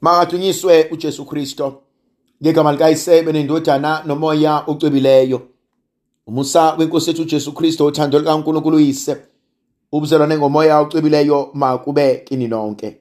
Makadunyiswe 0.00 0.88
uJesu 0.90 1.24
Kristo. 1.24 1.82
Ngegama 2.42 2.72
likayisebe 2.72 3.32
nendodana 3.32 4.02
nomoya 4.06 4.64
ocwebileyo. 4.66 5.42
Umusa 6.26 6.74
wenkosi 6.74 7.10
yethu 7.10 7.22
uJesu 7.22 7.52
Kristo 7.52 7.86
uthando 7.86 8.18
likaNkulunkulu 8.18 8.76
uyise. 8.76 9.16
Ubuzalwane 9.92 10.38
ngomoya 10.38 10.80
ocwebileyo 10.80 11.50
makube 11.54 12.14
kini 12.24 12.48
nonke. 12.48 12.96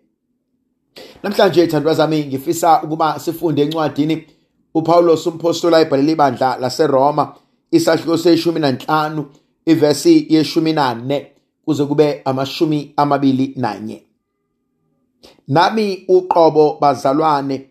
Namhlanje 1.24 1.68
thandwa 1.68 1.94
zami 1.94 2.25
ngifisa 2.25 2.82
ukuba 2.84 3.20
sifunde 3.20 3.61
encwadini 3.61 4.25
uPaulos 4.73 5.27
umphostoli 5.27 5.75
ayibhalela 5.75 6.11
ibandla 6.11 6.57
laseRoma 6.57 7.36
isahluko 7.71 8.18
seshumi 8.18 8.59
nanhlanu 8.59 9.25
ivesi 9.66 10.25
yeshumi 10.29 10.73
nane 10.73 11.27
kuze 11.66 11.86
kube 11.86 12.21
amashumi 12.25 12.93
amabili 12.97 13.54
nanye. 13.55 14.09
Nami 15.48 16.06
uqobo 16.08 16.78
bazalwane 16.82 17.70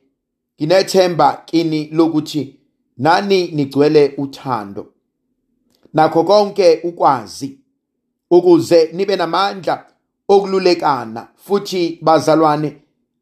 nginethemba 0.61 1.43
kini 1.47 1.89
lokuthi 1.93 2.59
nani 2.99 3.49
nigcwele 3.49 4.15
uthando. 4.19 4.87
Nakho 5.95 6.25
konke 6.25 6.81
ukwazi 6.85 7.59
ukuze 8.31 8.91
nibe 8.93 9.17
namandla 9.17 9.87
okululekana 10.29 11.29
futhi 11.37 11.99
bazalwane 12.03 12.77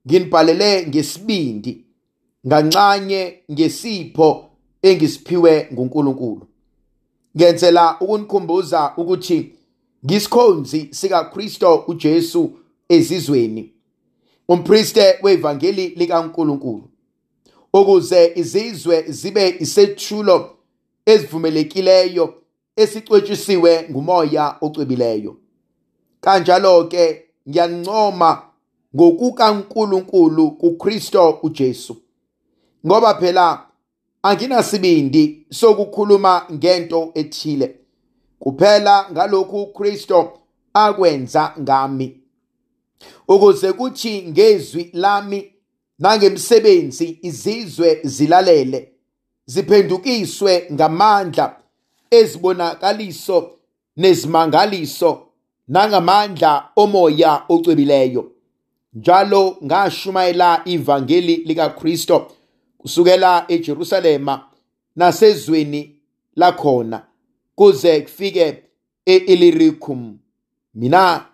nginibhalele 0.06 0.86
ngesibindi 0.86 1.84
ngancanye 2.46 3.40
ngesipho 3.52 4.50
engisiphiwe 4.82 5.68
nguNkulunkulu. 5.72 6.46
Ngenzela 7.36 7.96
ukunikhumbuza 8.00 8.92
ukuthi 8.96 9.52
ngisikhonzi 10.04 10.88
sikaKristo 10.90 11.84
uJesu 11.88 12.50
ezizweni. 12.88 13.72
Umpriste 14.48 15.18
wevangeli 15.22 15.88
likaNkulunkulu 15.88 16.88
ukuze 17.72 18.32
izizwe 18.34 19.02
zibe 19.08 19.56
isethulo 19.60 20.50
ezivumelekileyo 21.06 22.34
esicwetshisiwe 22.76 23.86
ngumoya 23.90 24.56
ocwebileyo 24.60 25.36
kanjalo 26.20 26.84
ke 26.84 27.24
ngiyanincoma 27.48 28.42
ngokukaNkulunkulu 28.96 30.50
kuKristo 30.50 31.38
uJesu 31.42 31.96
ngoba 32.86 33.14
phela 33.14 33.66
anginasibindi 34.22 35.46
sokukhuluma 35.50 36.46
ngento 36.52 37.10
ethile. 37.14 37.76
Kuphela 38.38 39.06
ngalokhu 39.12 39.62
uKristo 39.62 40.38
akwenza 40.74 41.54
ngami. 41.60 42.20
Ukuze 43.28 43.72
kuthi 43.72 44.22
ngezwi 44.22 44.90
lami 44.92 45.52
nangemsebenzi 45.98 47.18
izizwe 47.22 48.00
zilalele 48.04 48.92
ziphendukiswe 49.46 50.68
ngamandla 50.72 51.56
ezibonakaliso 52.10 53.50
nezimangaliso 53.96 55.26
nangamandla 55.68 56.68
omoya 56.76 57.42
ocwebileyo. 57.48 58.32
Njalo 58.94 59.56
ngashumayela 59.64 60.62
ivangeli 60.64 61.36
likaKristo 61.36 62.32
kusukela 62.78 63.44
eJerusalema 63.48 64.44
nasezweni 64.96 65.96
lakhona 66.36 67.02
kuze 67.54 68.00
kufike 68.00 68.62
e-Illyricum. 69.06 70.18
Mina 70.74 71.24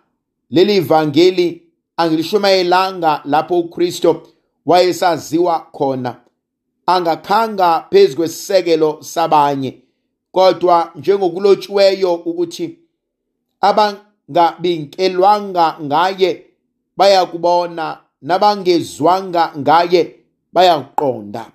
leli 0.53 0.79
vangeli 0.79 1.63
angilishumayelanga 1.97 3.21
lapho 3.25 3.59
uKristo 3.59 4.23
wayesaziwa 4.65 5.59
khona. 5.59 6.15
Angakhanga 6.85 7.85
phezu 7.91 8.15
kwesisekelo 8.15 8.97
sabanye 9.01 9.77
kodwa 10.31 10.91
njengokulotshiweyo 10.95 12.13
ukuthi 12.13 12.79
abangabinkelwanga 13.61 15.77
ngaye 15.81 16.45
bayakubona 16.97 17.97
nabangezwanga 18.21 19.53
ngaye 19.57 20.15
bayakuqonda 20.53 21.51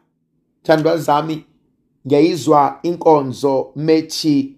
thandwa 0.63 0.97
zami 0.97 1.45
ngiyayizwa 2.07 2.79
inkonzo 2.83 3.73
methi 3.77 4.57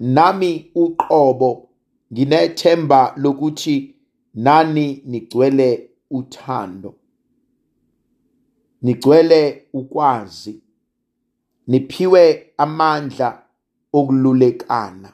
nami 0.00 0.70
uqobo. 0.74 1.65
Nginethemba 2.12 3.14
lokuthi 3.16 3.94
nani 4.34 5.02
nigcwele 5.06 5.90
uthando. 6.10 6.94
Nigcwele 8.82 9.66
ukwazi 9.72 10.60
niphiwe 11.66 12.52
amandla 12.56 13.42
okululekana. 13.92 15.12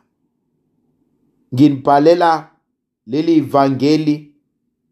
Nginibhalela 1.54 2.50
leli 3.06 3.40
vangeli 3.40 4.34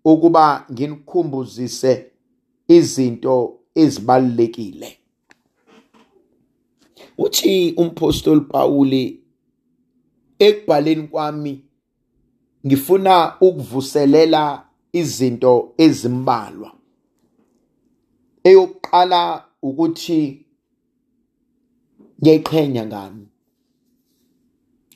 ukuba 0.05 0.67
nginikhumbuzise 0.73 2.13
izinto 2.69 3.59
ezibalulekile. 3.75 4.99
Uthi 7.19 7.75
umpostoli 7.77 8.41
Pawuli 8.41 9.23
ekubhaleni 10.39 11.09
kwami 11.09 11.65
ngifuna 12.67 13.41
ukuvuselela 13.41 14.65
izinto 14.93 15.73
ezimbalwa. 15.79 16.73
Eyokuqala 18.45 19.45
ukuthi 19.63 20.47
ngiyayiqhenya 22.21 22.87
ngami 22.87 23.27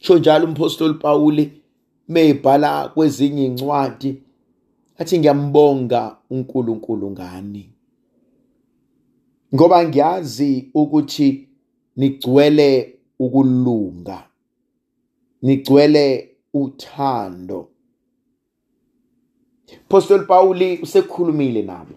sho 0.00 0.18
njalo 0.18 0.46
umpostoli 0.46 0.94
Pawuli 0.94 1.62
meyibhala 2.08 2.88
kwezinye 2.88 3.44
incwadi 3.46 4.22
athi 4.98 5.18
ngiyambonga 5.18 6.16
uNkulunkulu 6.30 7.10
ngani? 7.10 7.70
Ngoba 9.54 9.88
ngiyazi 9.88 10.70
ukuthi 10.74 11.48
nigcwele 11.96 12.98
ukulunga 13.18 14.28
nigcwele 15.42 16.33
uthando. 16.54 17.68
Apostle 19.86 20.18
Pawuli 20.18 20.78
usekhulumile 20.82 21.62
nabo 21.62 21.94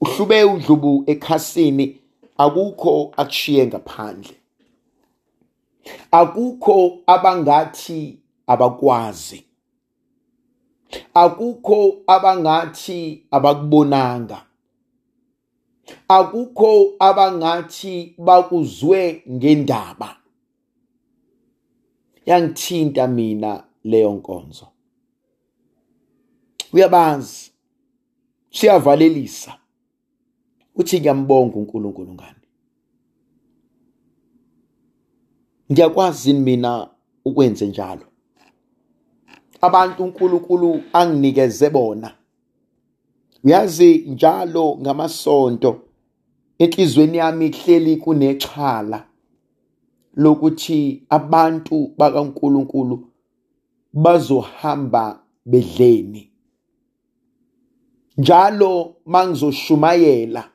uhlube 0.00 0.44
udlubu 0.44 1.04
ekhasini 1.06 2.00
akukho 2.38 3.12
akushiye 3.16 3.66
ngaphandle. 3.66 4.36
Akukho 6.10 6.98
abangathi 7.06 8.18
abakwazi. 8.46 9.44
Akukho 11.14 12.02
abangathi 12.06 13.26
abakubonanga. 13.30 14.42
Akukho 16.08 16.94
abangathi 16.98 18.14
bakuzwe 18.18 19.22
ngendaba. 19.30 20.16
Yangithinta 22.26 23.08
mina 23.08 23.64
leyo 23.84 24.12
nkonzo. 24.12 24.66
Uyabazi 26.72 27.52
siyavalelisa 28.50 29.58
uthi 30.74 31.00
ngiyambonga 31.00 31.56
uNkulunkulu 31.56 32.12
ngani. 32.12 32.36
Ngiyakwazi 35.72 36.32
mina 36.32 36.88
ukwenze 37.24 37.66
njalo? 37.66 38.06
Abantu 39.60 40.04
uNkulunkulu 40.04 40.82
anginikeze 40.92 41.70
bona. 41.70 42.14
Uyazi 43.44 43.98
njalo 43.98 44.78
ngamasonto 44.80 45.80
enhlizweni 46.58 47.18
yami 47.18 47.46
ihleli 47.46 47.96
kunexhala 47.96 49.08
lokuthi 50.16 51.02
abantu 51.08 51.94
bakaNkulunkulu 51.98 53.08
bazohamba 53.92 55.20
bedleni. 55.46 56.30
Njalo 58.18 58.96
mangizoshumayela 59.06 60.50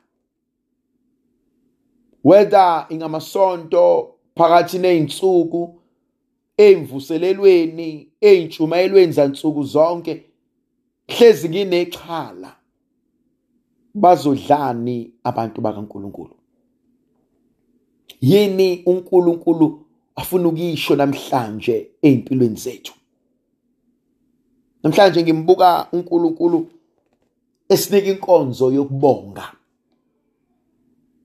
whether 2.24 2.86
ingamasonto 2.88 4.14
phakathi 4.36 4.78
nezinsuku 4.78 5.80
emvuselelweni 6.56 8.12
eintshumayelweni 8.20 9.12
zansuku 9.12 9.62
zonke 9.62 10.24
hlezi 11.08 11.48
nginexhala 11.48 12.56
bazodlani 13.94 15.12
abantu 15.24 15.60
bakaNkuluNkulu. 15.60 16.41
Yini 18.20 18.82
uNkulunkulu 18.86 19.84
afuna 20.16 20.48
ukisho 20.48 20.96
namhlanje 20.96 21.90
ezimpilweni 22.02 22.56
zethu? 22.56 22.94
Namhlanje 24.82 25.22
ngimbuka 25.22 25.86
uNkulunkulu 25.92 26.66
esinika 27.68 28.10
inkonzo 28.10 28.72
yokubonga. 28.72 29.52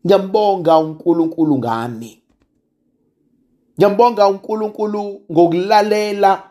Ngiyambonga 0.06 0.78
uNkulunkulu 0.78 1.58
ngani? 1.58 2.22
Ngiyambonga 3.78 4.28
uNkulunkulu 4.28 5.22
ngokulalela 5.32 6.44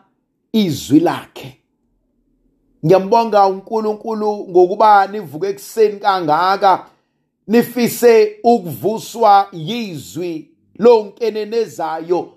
izwi 0.53 0.99
lakhe. 0.99 1.57
Ngiyambonga 2.85 3.47
uNkulunkulu 3.47 4.47
ngokuba 4.49 5.07
nivuke 5.07 5.47
ekseni 5.47 5.99
kangaka 5.99 6.85
nifise 7.47 8.39
ukuvuswa 8.43 9.49
yizwi 9.53 10.51
lonkenenezayo 10.79 12.33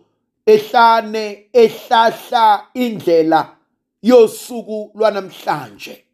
ehlane 0.47 1.47
ehlahla 1.53 2.67
indlela 2.75 3.57
yosuku 4.03 4.91
lwanamhlanje. 4.95 6.05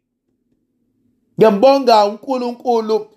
Ngiyambonga 1.37 2.05
uNkulunkulu 2.05 3.07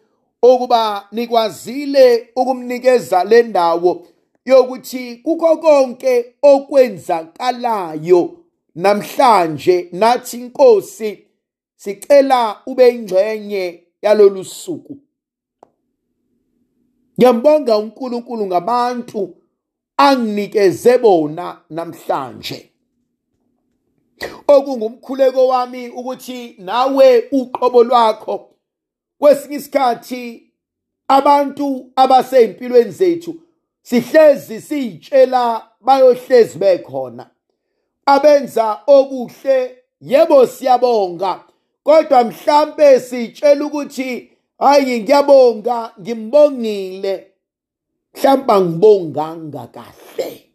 ukuba 0.43 1.09
nikwazile 1.12 2.29
ukumnikeza 2.37 3.25
le 3.25 3.43
ndawo 3.43 4.06
yokuthi 4.44 5.17
kukho 5.17 5.56
konke 5.56 6.35
okwenzakalayo 6.43 8.37
namhlanje 8.75 9.88
nathi 9.93 10.37
inkosi 10.37 11.27
sicela 11.77 12.56
ube 12.67 12.88
ingxenye 12.88 13.82
yalolu 14.03 14.44
suku. 14.44 14.99
Ngiyambonga 17.20 17.78
uNkulunkulu 17.78 18.46
ngabantu 18.46 19.37
anginikeze 19.96 20.99
bona 20.99 21.61
namhlanje. 21.70 22.70
Okungumkhuleko 24.49 25.46
wami 25.46 25.88
ukuthi 25.88 26.55
nawe 26.58 27.28
uqobo 27.32 27.84
lwakho 27.84 28.50
kwesinye 29.19 29.56
isikhathi 29.56 30.52
abantu 31.08 31.93
abasey'mpilweni 31.96 32.90
zethu 32.90 33.34
sihlezi 33.82 34.61
siyitshela 34.61 35.69
bayohlezi 35.81 36.58
bekhona. 36.58 37.31
Abenza 38.06 38.81
okuhle 38.87 39.76
yebo 40.00 40.46
siyabonga. 40.46 41.40
Kodwa 41.82 42.25
mhlambe 42.25 43.00
sitshela 43.00 43.64
ukuthi 43.64 44.30
hayi 44.61 45.01
ngiyabonga 45.01 45.93
ngimbongile. 46.01 47.27
Mhlawumbe 48.15 48.61
ngibonganga 48.61 49.67
kahle. 49.67 50.51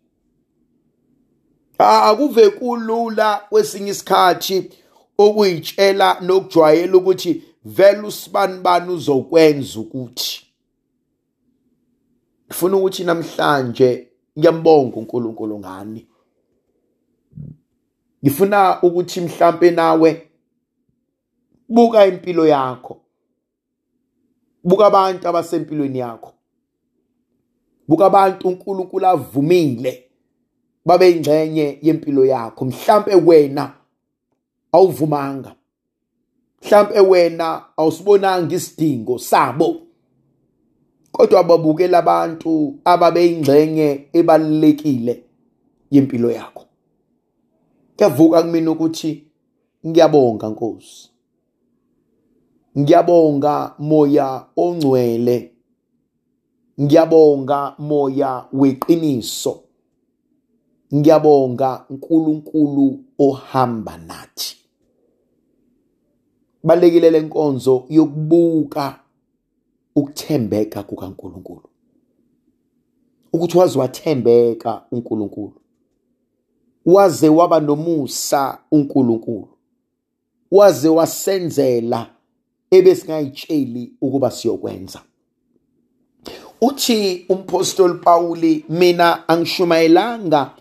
Akuve 1.77 2.49
kulula 2.49 3.41
kwesinye 3.49 3.91
isikhathi 3.91 4.71
ukuyitshela 5.17 6.19
nokujwayela 6.21 6.97
ukuthi 6.97 7.43
vele 7.65 8.01
usibani 8.07 8.61
bani 8.61 8.91
uzokwenza 8.93 9.79
ukuthi. 9.79 10.45
Ngifuna 12.47 12.77
ukuthi 12.77 13.03
namhlanje 13.03 14.07
ngiyambonga 14.37 14.97
uNkulunkulu 14.97 15.59
ngani. 15.59 16.07
Ngifuna 18.23 18.81
ukuthi 18.81 19.21
mhlambe 19.21 19.71
nawe 19.71 20.29
buka 21.69 22.05
impilo 22.05 22.47
yakho. 22.47 23.04
Buka 24.65 24.85
abantu 24.85 25.27
abasempilweni 25.27 25.99
yakho. 25.99 26.33
Buka 27.87 28.05
abantu 28.05 28.47
uNkulunkulu 28.47 29.05
avumile 29.07 30.03
babe 30.85 31.11
ingxenye 31.11 31.79
yempilo 31.81 32.25
yakho. 32.25 32.65
Mhlambe 32.65 33.15
wena 33.15 33.73
awuvumanga. 34.71 35.55
Mhlambe 36.61 36.99
wena 36.99 37.65
awusibonanga 37.77 38.55
isidingo 38.55 39.19
sabo. 39.19 39.81
Kodwa 41.11 41.43
babukela 41.43 41.97
abantu 41.97 42.79
ababe 42.85 43.27
ingxenye 43.27 44.07
ebalekile 44.13 45.23
yempilo 45.91 46.31
yakho. 46.31 46.65
Kuyavuka 47.97 48.43
kumina 48.43 48.71
ukuthi 48.71 49.23
ngiyabonga 49.87 50.49
Nkosi. 50.49 51.14
Ngiyabonga 52.77 53.75
moya 53.79 54.45
ongcwele. 54.57 55.51
Ngiyabonga 56.81 57.75
moya 57.79 58.45
weqiniso. 58.53 59.59
Ngiyabonga 60.95 61.85
uNkulunkulu 61.89 62.99
ohamba 63.19 63.97
nathi. 63.97 64.57
Balekile 66.63 67.09
lenkonzo 67.11 67.85
yokubuka 67.89 68.99
ukuthembeka 69.95 70.83
kukaNkulunkulu. 70.83 71.69
Ukuthi 73.33 73.57
wazi 73.57 73.77
wathembeka 73.77 74.81
uNkulunkulu. 74.91 75.53
Waze 76.85 77.29
waba 77.29 77.59
nomusa 77.59 78.59
uNkulunkulu. 78.71 79.47
Waze 80.51 80.89
wasenzela 80.89 82.14
ebesingayitsheli 82.71 83.93
ukuba 84.01 84.31
siyokwenza. 84.31 85.01
Uthi 86.61 87.25
umpostoli 87.29 87.93
Pawuli 87.93 88.65
mina 88.69 89.27
angishumayelanga 89.29 90.51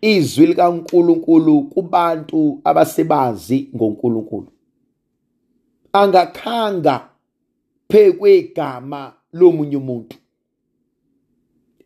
izwi 0.00 0.46
likaNkulunkulu 0.46 1.62
kubantu 1.62 2.60
abasebazi 2.64 3.68
ngoNkulunkulu. 3.76 4.46
Angakhanga 5.92 7.08
phekwegama 7.88 9.12
lomunye 9.32 9.76
umuntu. 9.76 10.16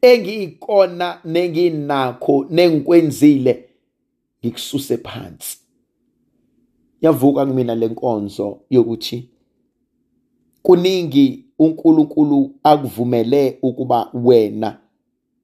Engiyikona 0.03 1.21
nenginakho 1.25 2.47
nengikwenzile 2.51 3.65
ngikususe 4.45 4.97
phansi. 4.97 5.59
Yavuka 7.01 7.47
kumina 7.47 7.75
lenkonzo 7.75 8.61
yokuthi 8.71 9.29
kuningi 10.63 11.45
uNkulunkulu 11.59 12.51
akuvumele 12.63 13.59
ukuba 13.63 14.11
wena 14.15 14.79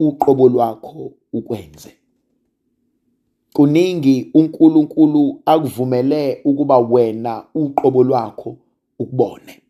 uqobo 0.01 0.49
lwakho 0.49 1.13
ukwenze. 1.33 1.93
Kuningi 3.53 4.31
uNkulunkulu 4.35 5.43
akuvumele 5.47 6.41
ukuba 6.45 6.79
wena 6.79 7.45
uqobo 7.55 8.05
lwakho 8.05 8.57
ukubone. 8.99 9.63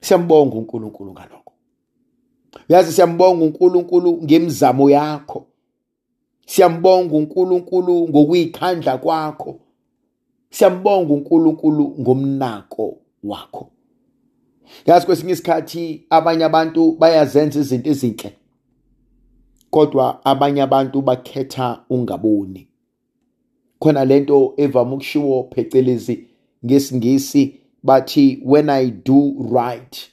Siyambonga 0.00 0.56
uNkulunkulu 0.56 1.12
ngalokho. 1.12 1.52
Yazi 2.68 2.92
siyambonga 2.92 3.44
uNkulunkulu 3.44 4.22
ngemizamo 4.22 4.90
yakho. 4.90 5.46
Siyambonga 6.46 7.16
uNkulunkulu 7.16 8.08
ngokuyikhandla 8.08 8.98
kwakho. 8.98 9.60
Siyambonga 10.50 11.14
uNkulunkulu 11.14 11.94
ngomnako 12.00 12.96
wakho. 13.24 13.70
Yazi 14.86 15.06
kwesinye 15.06 15.32
isikhathi 15.32 16.06
abanye 16.10 16.44
abantu 16.44 16.92
bayazenza 16.92 17.60
izinto 17.60 17.90
ezinhle 17.90 18.32
kodwa 19.70 20.24
abanye 20.24 20.62
abantu 20.62 21.02
bakhetha 21.02 21.84
ungaboni 21.90 22.68
khona 23.78 24.04
lento 24.04 24.54
evama 24.56 24.94
ukushiwo 24.94 25.50
phecelezi 25.54 26.24
ngesingisi 26.64 27.54
bathi 27.82 28.42
when 28.44 28.70
i 28.70 28.90
do 28.90 29.34
right 29.52 30.10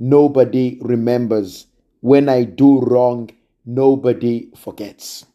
nobody 0.00 0.78
remembers. 0.80 1.66
When 2.00 2.28
i 2.28 2.44
do 2.44 2.80
wrong 2.80 3.30
nobody 3.66 4.48
forgets. 4.56 5.26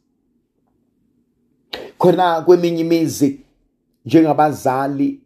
Khona 1.99 2.41
kweminye 2.41 2.81
imizi 2.81 3.39
njengabazali 4.05 5.19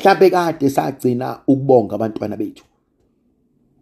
mhlawumbe 0.00 0.30
kade 0.30 0.70
sagcina 0.70 1.40
ukubonga 1.46 1.94
abantwana 1.94 2.36
bethu 2.36 2.64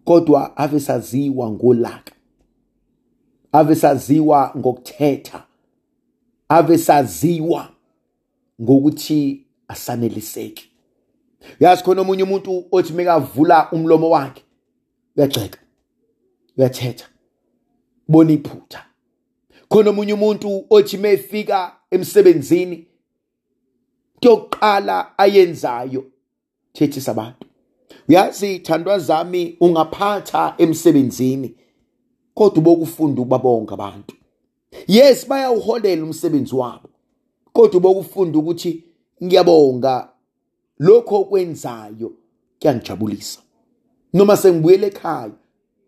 kodwa 0.05 0.57
ave 0.57 0.81
saziwa 0.81 1.51
ngolaka 1.51 2.13
ave 3.53 3.75
saziwa 3.75 4.53
ngokuthetha 4.57 5.45
ave 6.49 6.79
saziwa 6.79 7.69
ngokuthi 8.63 9.47
asaneliseki. 9.69 10.71
Yazi 11.61 11.83
khona 11.83 12.01
omunye 12.01 12.23
umuntu 12.23 12.65
othi 12.73 12.93
mekavula 12.93 13.71
umlomo 13.73 14.11
wakhe 14.11 14.43
uyagxeka 15.17 15.59
uyathetha 16.57 17.07
bona 18.09 18.33
iphutha. 18.33 18.85
Khona 19.69 19.91
omunye 19.91 20.13
umuntu 20.13 20.67
othi 20.71 20.99
mefika 20.99 21.73
emsebenzini 21.91 22.88
kuyoqala 24.21 25.19
ayenzayo. 25.19 26.05
Thethisa 26.73 27.11
abantu 27.11 27.49
uyazi 28.09 28.59
thandwa 28.59 28.99
zami 28.99 29.57
ungaphatha 29.61 30.55
emsebenzini 30.59 31.55
kodwa 32.35 32.59
ubokufunda 32.59 33.23
ukubabonga 33.23 33.75
abantu. 33.75 34.15
Yes 34.87 35.29
bayawuholela 35.29 36.05
umsebenzi 36.05 36.55
wabo 36.55 36.89
kodwa 37.53 37.77
ubokufunda 37.77 38.39
ukuthi 38.39 38.85
ngiyabonga 39.25 40.09
lokho 40.79 41.17
okwenzayo 41.21 42.13
kuyangijabulisa. 42.61 43.41
Noma 44.13 44.37
sengibuyele 44.37 44.87
ekhaya 44.87 45.31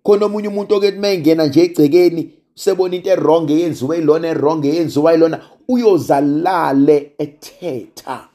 khona 0.03 0.27
omunye 0.27 0.49
umuntu 0.49 0.75
okethi 0.75 0.99
mayengena 0.99 1.47
nje 1.47 1.63
egcekeni 1.63 2.33
usebona 2.61 2.95
into 2.95 3.11
errong 3.11 3.51
eyenziwa 3.51 3.97
ilona 3.97 4.29
errong 4.29 4.65
eyenziwa 4.65 5.15
ilona 5.15 5.41
uyozalale 5.69 7.13
ethetha. 7.19 8.29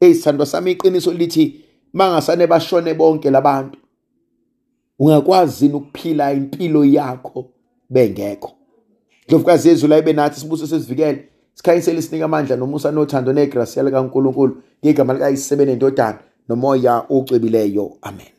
Eyisithandwa 0.00 0.46
sami 0.46 0.72
iqiniso 0.72 1.12
lithi 1.12 1.64
mangasane 1.92 2.46
bashone 2.46 2.94
bonke 2.94 3.30
labantu 3.30 3.78
ungakwazi 4.98 5.66
ukuphila 5.66 6.32
impilo 6.32 6.84
yakho? 6.84 7.50
Bengekho. 7.90 8.52
Ndlovukazi 9.26 9.68
yezulu 9.68 9.94
ayibe 9.94 10.12
nathi 10.12 10.40
sibuso 10.40 10.66
sesivikele. 10.66 11.28
Sikhanyisele 11.54 12.02
sinika 12.02 12.24
amandla 12.24 12.56
nomusa 12.56 12.90
nothando 12.92 13.32
negrasiya 13.32 13.84
likaNkulunkulu 13.84 14.62
ngegama 14.84 15.14
likayisebene 15.14 15.74
ndodana 15.74 16.18
nomoya 16.48 17.04
ocwebileyo 17.08 17.96
amen. 18.02 18.37